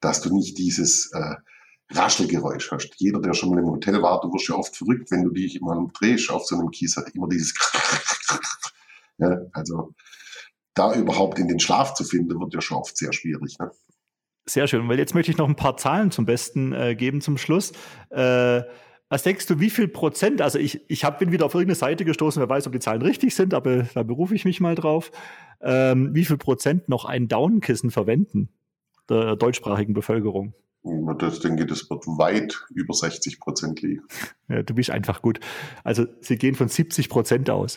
[0.00, 1.34] dass du nicht dieses äh,
[1.90, 2.90] Raschelgeräusch hast.
[2.96, 5.60] Jeder, der schon mal im Hotel war, du wirst ja oft verrückt, wenn du dich
[5.60, 7.54] mal drehst auf so einem Kies, immer dieses
[9.18, 9.94] ja, also
[10.74, 13.58] da überhaupt in den Schlaf zu finden, wird ja schon oft sehr schwierig.
[13.58, 13.70] Ne?
[14.48, 17.36] Sehr schön, weil jetzt möchte ich noch ein paar Zahlen zum Besten äh, geben zum
[17.36, 17.72] Schluss.
[18.08, 18.62] Äh,
[19.10, 22.04] was denkst du, wie viel Prozent, also ich, ich hab, bin wieder auf irgendeine Seite
[22.04, 25.10] gestoßen, wer weiß, ob die Zahlen richtig sind, aber da berufe ich mich mal drauf.
[25.60, 28.48] Ähm, wie viel Prozent noch ein Downkissen verwenden
[29.08, 30.54] der deutschsprachigen Bevölkerung?
[30.84, 34.02] Denke ich, das wird weit über 60 Prozent liegen.
[34.48, 35.40] Ja, du bist einfach gut.
[35.84, 37.76] Also sie gehen von 70 Prozent aus.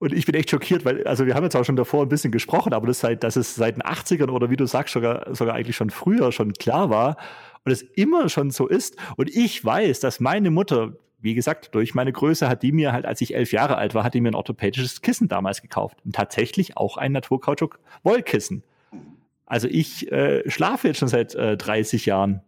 [0.00, 2.32] Und ich bin echt schockiert, weil, also wir haben jetzt auch schon davor ein bisschen
[2.32, 5.54] gesprochen, aber das seit, dass es seit den 80ern oder wie du sagst, sogar, sogar
[5.54, 7.18] eigentlich schon früher schon klar war
[7.66, 8.96] und es immer schon so ist.
[9.16, 13.04] Und ich weiß, dass meine Mutter, wie gesagt, durch meine Größe hat die mir halt,
[13.04, 15.98] als ich elf Jahre alt war, hat die mir ein orthopädisches Kissen damals gekauft.
[16.02, 18.62] Und tatsächlich auch ein Naturkautschuk-Wollkissen.
[19.44, 22.40] Also ich äh, schlafe jetzt schon seit äh, 30 Jahren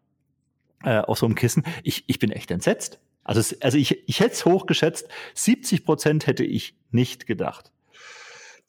[0.84, 1.64] äh, auf so einem Kissen.
[1.82, 2.98] Ich, ich bin echt entsetzt.
[3.24, 7.72] Also, also ich, ich hätte es hochgeschätzt, 70 Prozent hätte ich nicht gedacht.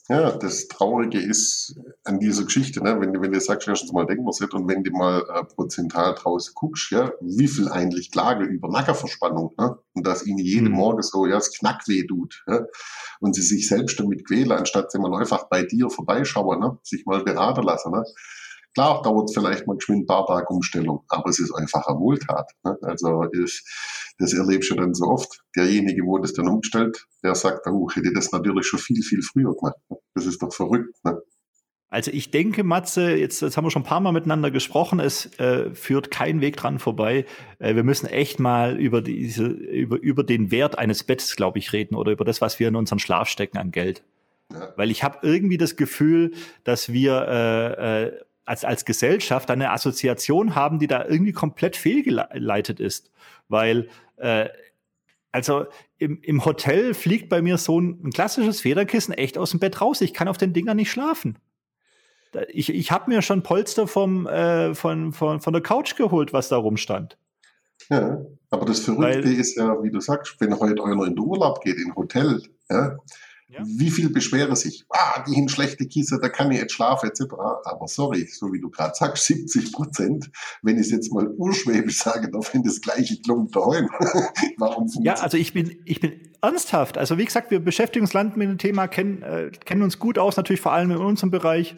[0.10, 3.00] Ja, das Traurige ist an dieser Geschichte, ne?
[3.00, 5.46] wenn, wenn du sagst, erstens mal denken wir es nicht und wenn du mal äh,
[5.46, 9.78] prozental draus guckst, ja, wie viel eigentlich Klage über Nackerverspannung ne?
[9.94, 10.76] und dass ihnen jeden mhm.
[10.76, 12.66] Morgen so ja, das Knackweh tut ja?
[13.22, 16.78] und sie sich selbst damit quälen, anstatt sie mal einfach bei dir vorbeischauen, ne?
[16.84, 17.94] sich mal beraten lassen.
[17.94, 18.04] Ne?
[18.74, 22.00] Klar dauert es vielleicht mal geschwind ein paar Tage Umstellung, aber es ist einfach eine
[22.00, 22.52] Wohltat.
[22.64, 22.78] Ne?
[22.82, 23.64] Also ist,
[24.18, 25.42] das erlebst du dann so oft.
[25.56, 29.54] Derjenige, wo das dann umgestellt, der sagt, oh, hätte das natürlich schon viel, viel früher
[29.56, 29.78] gemacht.
[29.90, 29.98] Ne?
[30.16, 30.96] Das ist doch verrückt.
[31.04, 31.22] Ne?
[31.94, 35.28] Also ich denke, Matze, jetzt, jetzt haben wir schon ein paar Mal miteinander gesprochen, es
[35.38, 37.26] äh, führt kein Weg dran vorbei.
[37.60, 41.72] Äh, wir müssen echt mal über diese, über, über den Wert eines Bettes, glaube ich,
[41.72, 44.02] reden oder über das, was wir in unseren Schlaf stecken an Geld.
[44.52, 44.74] Ja.
[44.76, 46.32] Weil ich habe irgendwie das Gefühl,
[46.64, 52.80] dass wir äh, äh, als, als Gesellschaft eine Assoziation haben, die da irgendwie komplett fehlgeleitet
[52.80, 53.12] ist.
[53.48, 54.50] Weil, äh,
[55.32, 55.66] also
[55.98, 59.82] im, im Hotel fliegt bei mir so ein, ein klassisches Federkissen echt aus dem Bett
[59.82, 60.02] raus.
[60.02, 61.40] Ich kann auf den Dingern nicht schlafen.
[62.50, 66.50] Ich, ich habe mir schon Polster vom, äh, von, von, von der Couch geholt, was
[66.50, 67.18] da rumstand.
[67.90, 71.20] Ja, aber das Verrückte Weil, ist ja, wie du sagst, wenn heute einer in den
[71.20, 72.98] Urlaub geht, in ein Hotel, ja,
[73.54, 73.64] ja.
[73.66, 74.84] Wie viel beschweren sich?
[74.90, 77.34] Ah, die haben schlechte Kiese, da kann ich jetzt schlafen, etc.
[77.66, 80.32] Aber sorry, so wie du gerade sagst, 70 Prozent,
[80.64, 83.90] wenn ich es jetzt mal urschwäbisch sage, darf wenn das gleiche klumpt daheim.
[84.58, 86.98] Warum Ja, also ich bin, ich bin ernsthaft.
[86.98, 90.18] Also wie gesagt, wir beschäftigen uns Land mit dem Thema, kennen, äh, kennen uns gut
[90.18, 91.76] aus, natürlich vor allem in unserem Bereich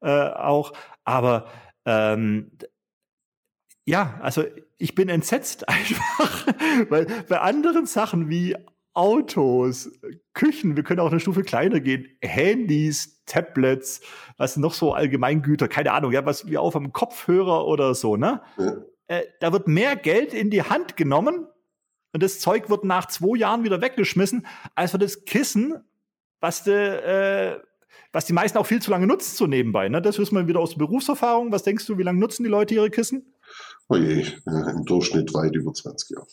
[0.00, 0.72] äh, auch.
[1.04, 1.46] Aber
[1.84, 2.50] ähm,
[3.84, 4.44] ja, also
[4.78, 6.46] ich bin entsetzt einfach,
[6.88, 8.56] weil bei anderen Sachen wie
[8.94, 9.90] Autos,
[10.34, 14.00] Küchen, wir können auch eine Stufe kleiner gehen, Handys, Tablets,
[14.36, 18.42] was noch so Allgemeingüter, keine Ahnung, ja, was wie auf am Kopfhörer oder so, ne?
[18.58, 18.76] Ja.
[19.06, 21.46] Äh, da wird mehr Geld in die Hand genommen
[22.12, 25.82] und das Zeug wird nach zwei Jahren wieder weggeschmissen, als für das Kissen,
[26.40, 27.60] was de, äh,
[28.12, 29.88] was die meisten auch viel zu lange nutzen, so nebenbei.
[29.88, 30.02] Ne?
[30.02, 31.50] Das wissen wir wieder aus der Berufserfahrung.
[31.50, 33.34] Was denkst du, wie lange nutzen die Leute ihre Kissen?
[33.88, 36.26] Oh je, äh, im Durchschnitt weit über 20 Jahre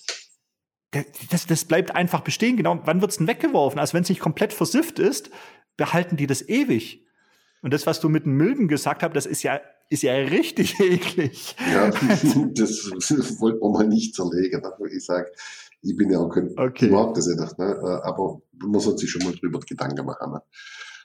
[1.30, 2.58] das, das bleibt einfach bestehen.
[2.58, 3.80] Genau, wann wird's denn weggeworfen?
[3.80, 5.30] Also wenn es nicht komplett versifft ist,
[5.78, 7.06] behalten die das ewig.
[7.62, 10.80] Und das, was du mit dem Milben gesagt hast, das ist ja, ist ja richtig
[10.80, 11.56] eklig.
[11.72, 11.90] Ja,
[12.56, 14.62] das, das wollte man mal nicht zerlegen.
[14.62, 14.74] Ne?
[14.96, 15.32] Ich sage,
[15.82, 16.86] ich bin ja auch kein, okay.
[16.86, 18.02] ich mag das ja nicht, ne?
[18.04, 20.34] aber man sollte sich schon mal drüber Gedanken machen.
[20.34, 20.42] Ne?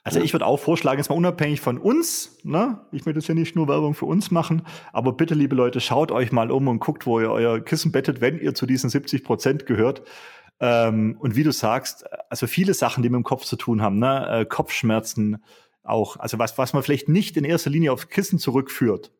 [0.05, 2.79] Also ich würde auch vorschlagen, jetzt mal unabhängig von uns, ne?
[2.91, 4.61] ich möchte jetzt ja nicht nur Werbung für uns machen,
[4.93, 8.21] aber bitte, liebe Leute, schaut euch mal um und guckt, wo ihr euer Kissen bettet,
[8.21, 10.03] wenn ihr zu diesen 70 Prozent gehört.
[10.59, 13.97] Ähm, und wie du sagst, also viele Sachen, die mit dem Kopf zu tun haben,
[13.97, 14.41] ne?
[14.41, 15.43] Äh, Kopfschmerzen
[15.81, 19.11] auch, also was, was man vielleicht nicht in erster Linie aufs Kissen zurückführt.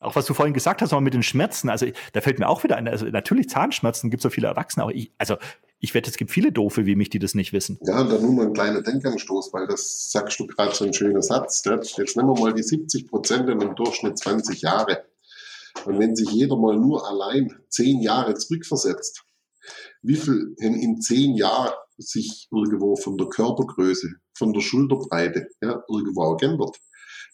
[0.00, 2.62] Auch was du vorhin gesagt hast, aber mit den Schmerzen, also da fällt mir auch
[2.62, 5.36] wieder ein, also natürlich Zahnschmerzen gibt es so viele Erwachsene, aber ich, also
[5.82, 7.76] ich wette, es gibt viele Doofe wie mich, die das nicht wissen.
[7.82, 10.94] Ja, und dann nur mal ein kleiner Denkanstoß, weil das sagst du gerade so ein
[10.94, 11.64] schöner Satz.
[11.64, 15.04] Jetzt nehmen wir mal die 70 Prozent in einem Durchschnitt 20 Jahre.
[15.84, 19.24] Und wenn sich jeder mal nur allein 10 Jahre zurückversetzt,
[20.02, 25.82] wie viel in, in zehn Jahren sich irgendwo von der Körpergröße, von der Schulterbreite ja,
[25.88, 26.78] irgendwo auch geändert.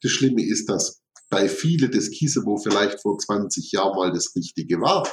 [0.02, 4.34] Das Schlimme ist, dass bei vielen das Kissen, wo vielleicht vor 20 Jahren mal das
[4.34, 5.06] Richtige war,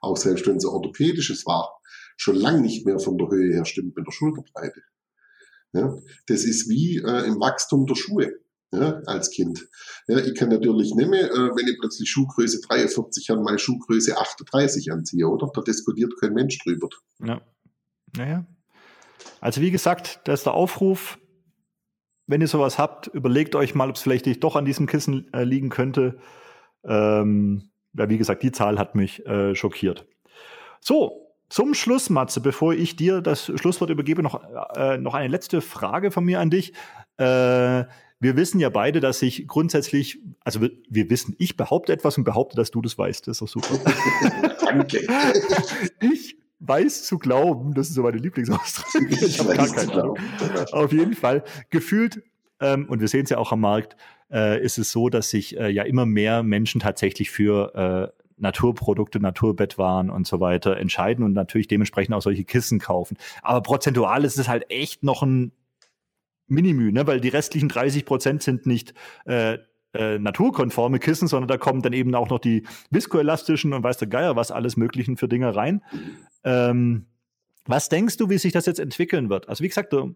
[0.00, 1.77] auch selbst wenn es orthopädisches war,
[2.18, 4.82] schon lang nicht mehr von der Höhe her stimmt mit der Schulterbreite.
[5.72, 8.32] Ja, das ist wie äh, im Wachstum der Schuhe
[8.72, 9.68] ja, als Kind.
[10.08, 14.92] Ja, ich kann natürlich mehr, äh, wenn ich plötzlich Schuhgröße 43 habe, meine Schuhgröße 38
[14.92, 15.50] anziehe, oder?
[15.54, 16.88] Da diskutiert kein Mensch drüber.
[17.22, 17.40] Ja.
[18.16, 18.46] Naja.
[19.40, 21.18] Also wie gesagt, da ist der Aufruf,
[22.26, 25.32] wenn ihr sowas habt, überlegt euch mal, ob es vielleicht nicht doch an diesem Kissen
[25.32, 26.18] äh, liegen könnte.
[26.84, 30.06] Ähm, ja, wie gesagt, die Zahl hat mich äh, schockiert.
[30.80, 34.42] So, zum Schluss, Matze, bevor ich dir das Schlusswort übergebe, noch,
[34.76, 36.72] äh, noch eine letzte Frage von mir an dich.
[37.16, 37.84] Äh,
[38.20, 42.24] wir wissen ja beide, dass ich grundsätzlich, also wir, wir, wissen, ich behaupte etwas und
[42.24, 43.28] behaupte, dass du das weißt.
[43.28, 43.78] Das ist doch super.
[44.60, 45.06] Danke.
[46.00, 49.06] ich weiß zu glauben, das ist so meine Lieblingsausdrücke.
[49.14, 50.18] Ich, ich habe gar keine Ahnung.
[50.72, 52.22] Auf jeden Fall, gefühlt,
[52.60, 53.96] ähm, und wir sehen es ja auch am Markt,
[54.30, 59.20] äh, ist es so, dass sich äh, ja immer mehr Menschen tatsächlich für äh, Naturprodukte,
[59.20, 63.16] Naturbettwaren und so weiter entscheiden und natürlich dementsprechend auch solche Kissen kaufen.
[63.42, 65.52] Aber prozentual ist es halt echt noch ein
[66.46, 67.06] Minimü, ne?
[67.06, 68.94] weil die restlichen 30 Prozent sind nicht
[69.26, 69.58] äh,
[69.94, 74.08] äh, naturkonforme Kissen, sondern da kommen dann eben auch noch die viskoelastischen und weiß der
[74.08, 75.82] Geier was alles Möglichen für Dinge rein.
[76.44, 77.06] Ähm,
[77.66, 79.48] was denkst du, wie sich das jetzt entwickeln wird?
[79.48, 80.10] Also wie gesagt, der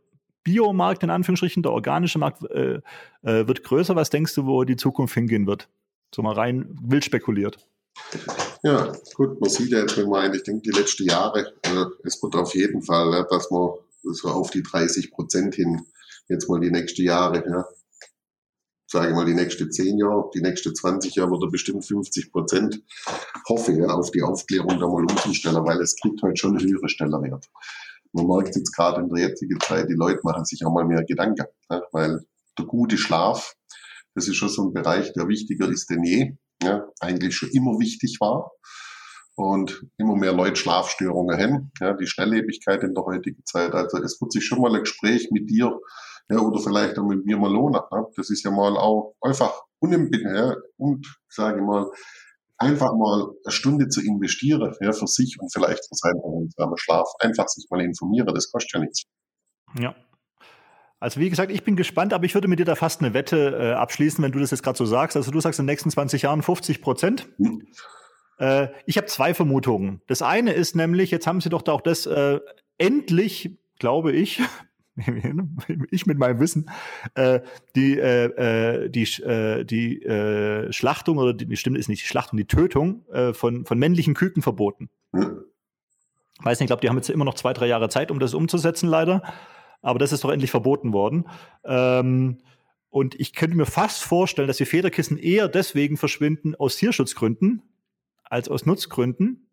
[0.45, 2.81] Biomarkt in Anführungsstrichen, der organische Markt äh,
[3.23, 3.95] äh, wird größer.
[3.95, 5.69] Was denkst du, wo die Zukunft hingehen wird?
[6.15, 7.69] So mal rein wild spekuliert.
[8.63, 12.23] Ja, gut, man sieht ja jetzt, wenn man eigentlich denkt, die letzten Jahre, äh, es
[12.23, 15.85] wird auf jeden Fall, äh, dass man so auf die 30 Prozent hin
[16.29, 17.67] jetzt mal die nächsten Jahre, ja,
[18.93, 22.83] sage mal die nächsten zehn Jahre, die nächsten 20 Jahre wird er bestimmt 50 Prozent.
[23.49, 26.89] Hoffe ja, auf die Aufklärung da mal umzustellen, weil es kriegt heute schon einen höheren
[26.89, 27.49] Stellerwert.
[28.13, 31.03] Man merkt jetzt gerade in der jetzigen Zeit, die Leute machen sich auch mal mehr
[31.05, 32.25] Gedanken, ja, weil
[32.59, 33.55] der gute Schlaf,
[34.15, 37.79] das ist schon so ein Bereich, der wichtiger ist denn je, ja, eigentlich schon immer
[37.79, 38.53] wichtig war
[39.35, 43.73] und immer mehr Leute Schlafstörungen haben, ja, die Schnelllebigkeit in der heutigen Zeit.
[43.73, 45.79] Also es wird sich schon mal ein Gespräch mit dir
[46.29, 47.81] ja, oder vielleicht auch mit mir mal lohnen.
[47.91, 48.07] Ne?
[48.17, 51.91] Das ist ja mal auch einfach unempfindlich ja, und, sage mal,
[52.59, 57.09] einfach mal eine Stunde zu investieren ja, für sich und vielleicht für seinen Schlaf.
[57.19, 59.03] Einfach sich mal informieren, das kostet ja nichts.
[59.79, 59.95] Ja.
[61.03, 63.59] Also wie gesagt, ich bin gespannt, aber ich würde mit dir da fast eine Wette
[63.59, 65.17] äh, abschließen, wenn du das jetzt gerade so sagst.
[65.17, 67.29] Also du sagst in den nächsten 20 Jahren 50 Prozent.
[67.39, 67.67] Hm.
[68.39, 70.01] Äh, ich habe zwei Vermutungen.
[70.07, 72.39] Das eine ist nämlich, jetzt haben sie doch da auch das äh,
[72.79, 74.43] endlich, glaube ich,
[75.91, 76.71] ich mit meinem Wissen,
[77.17, 77.41] äh,
[77.75, 82.09] die, äh, äh die, äh, die äh, Schlachtung oder die, die Stimme ist nicht die
[82.09, 84.89] Schlachtung, die Tötung äh, von, von männlichen Küken verboten.
[85.13, 85.43] Hm.
[86.45, 88.35] Weiß nicht, ich glaube, die haben jetzt immer noch zwei, drei Jahre Zeit, um das
[88.35, 89.23] umzusetzen, leider.
[89.83, 91.27] Aber das ist doch endlich verboten worden.
[91.65, 92.39] Ähm,
[92.89, 97.63] und ich könnte mir fast vorstellen, dass die Federkissen eher deswegen verschwinden aus Tierschutzgründen
[98.25, 99.47] als aus Nutzgründen.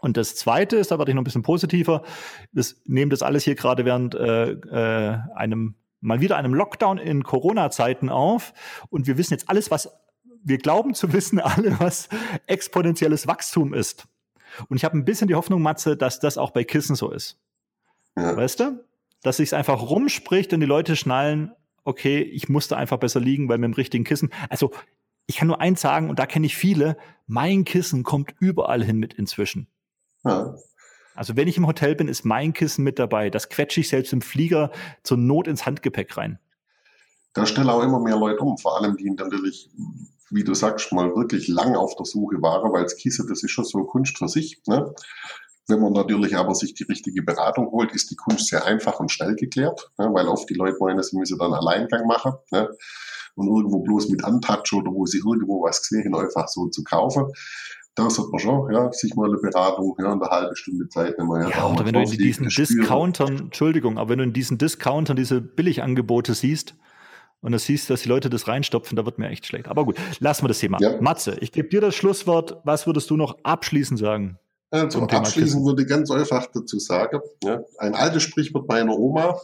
[0.00, 2.04] Und das Zweite ist, da werde ich noch ein bisschen positiver,
[2.52, 7.24] wir nehmen das alles hier gerade während äh, äh, einem, mal wieder einem Lockdown in
[7.24, 8.52] Corona-Zeiten auf
[8.90, 9.90] und wir wissen jetzt alles, was,
[10.44, 12.08] wir glauben zu wissen alle, was
[12.46, 14.06] exponentielles Wachstum ist.
[14.68, 17.38] Und ich habe ein bisschen die Hoffnung, Matze, dass das auch bei Kissen so ist.
[18.16, 18.36] Ja.
[18.36, 18.84] Weißt du?
[19.22, 21.52] Dass sich einfach rumspricht und die Leute schnallen,
[21.84, 24.30] okay, ich musste einfach besser liegen, weil mit dem richtigen Kissen.
[24.48, 24.70] Also
[25.26, 28.98] ich kann nur eins sagen, und da kenne ich viele, mein Kissen kommt überall hin
[28.98, 29.68] mit inzwischen.
[30.24, 30.54] Ja.
[31.14, 33.28] Also wenn ich im Hotel bin, ist mein Kissen mit dabei.
[33.28, 34.70] Das quetsche ich selbst im Flieger
[35.02, 36.38] zur Not ins Handgepäck rein.
[37.32, 39.68] Da stellen auch immer mehr Leute um, vor allem die natürlich,
[40.30, 43.50] wie du sagst, mal wirklich lang auf der Suche waren, weil das Kissen, das ist
[43.50, 44.62] schon so Kunst für sich.
[44.66, 44.94] Ne?
[45.68, 49.10] Wenn man natürlich aber sich die richtige Beratung holt, ist die Kunst sehr einfach und
[49.10, 50.08] schnell geklärt, ne?
[50.12, 52.32] weil oft die Leute meinen, sie müssen dann Alleingang machen.
[52.50, 52.68] Ne?
[53.34, 57.30] Und irgendwo bloß mit Untouch oder wo sie irgendwo was gesehen, einfach so zu kaufen
[57.98, 61.42] da sollte man schon, ja, sich mal eine Beratung, ja, eine halbe Stunde Zeit nehmen.
[61.42, 65.16] Ja, ja oder wenn du in diesen Discountern, Entschuldigung, aber wenn du in diesen Discountern
[65.16, 66.76] diese Billigangebote siehst,
[67.40, 69.68] und du siehst, dass die Leute das reinstopfen, da wird mir echt schlecht.
[69.68, 70.78] Aber gut, lassen wir das Thema.
[70.80, 71.00] Ja.
[71.00, 72.56] Matze, ich gebe dir das Schlusswort.
[72.64, 74.38] Was würdest du noch abschließend sagen?
[74.70, 79.40] Also abschließend würde ich ganz einfach dazu sagen, ja, ein altes Sprichwort meiner Oma,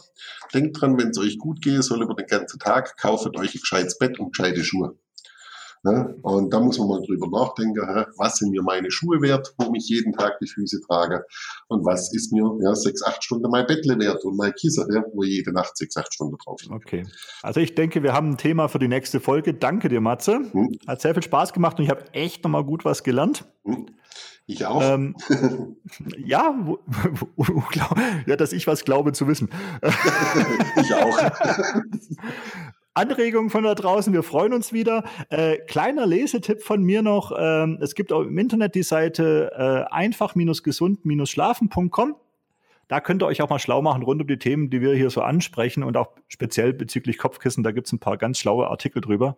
[0.53, 3.59] denkt dran, wenn es euch gut geht, soll über den ganzen Tag, kauft euch ein
[3.59, 4.95] gescheites Bett und gescheite Schuhe.
[5.85, 6.15] Ne?
[6.23, 7.79] Und da muss man mal drüber nachdenken,
[8.17, 11.23] was sind mir meine Schuhe wert, wo ich jeden Tag die Füße trage
[11.67, 15.03] und was ist mir ja, sechs, acht Stunden mein Bettle wert und mein Kissen, ja,
[15.13, 16.73] wo jede Nacht sechs, acht Stunden drauf liegt.
[16.73, 17.05] Okay.
[17.43, 19.53] Also ich denke, wir haben ein Thema für die nächste Folge.
[19.53, 20.39] Danke dir, Matze.
[20.51, 20.79] Hm.
[20.87, 23.45] Hat sehr viel Spaß gemacht und ich habe echt nochmal gut was gelernt.
[23.63, 23.85] Hm.
[24.47, 24.81] Ich auch.
[24.81, 25.15] Ähm,
[26.17, 26.79] ja, wo,
[27.35, 27.63] wo,
[28.25, 29.49] ja, dass ich was glaube zu wissen.
[30.81, 31.17] ich auch.
[32.93, 35.03] Anregungen von da draußen, wir freuen uns wieder.
[35.29, 39.83] Äh, kleiner Lesetipp von mir noch, ähm, es gibt auch im Internet die Seite äh,
[39.93, 42.15] einfach-gesund-schlafen.com.
[42.87, 45.09] Da könnt ihr euch auch mal schlau machen rund um die Themen, die wir hier
[45.09, 47.63] so ansprechen und auch speziell bezüglich Kopfkissen.
[47.63, 49.35] Da gibt es ein paar ganz schlaue Artikel drüber.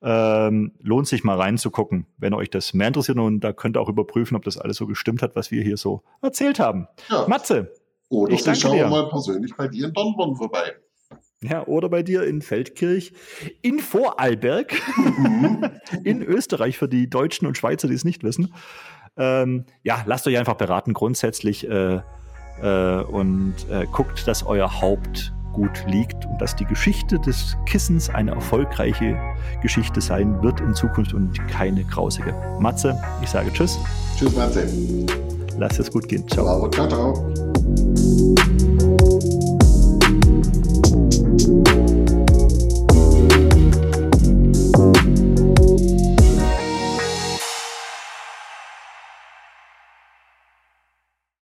[0.00, 3.18] Ähm, lohnt sich mal reinzugucken, wenn euch das mehr interessiert.
[3.18, 5.76] Und da könnt ihr auch überprüfen, ob das alles so gestimmt hat, was wir hier
[5.76, 6.86] so erzählt haben.
[7.08, 7.26] Ja.
[7.26, 7.72] Matze.
[8.08, 8.86] Oder ich danke dir.
[8.88, 10.74] mal persönlich bei dir in Dornborn vorbei.
[11.40, 13.12] Ja, oder bei dir in Feldkirch,
[13.62, 15.70] in Vorarlberg, mhm.
[16.04, 18.52] in Österreich für die Deutschen und Schweizer, die es nicht wissen.
[19.16, 22.00] Ähm, ja, lasst euch einfach beraten grundsätzlich äh,
[22.62, 28.10] äh, und äh, guckt, dass euer Haupt gut liegt und dass die Geschichte des Kissens
[28.10, 29.18] eine erfolgreiche
[29.62, 32.34] Geschichte sein wird in Zukunft und keine grausige.
[32.60, 33.78] Matze, ich sage Tschüss.
[34.16, 34.68] Tschüss, Matze.
[35.58, 36.26] Lass es gut gehen.
[36.28, 36.68] Ciao.
[36.70, 37.32] Ciao, ciao.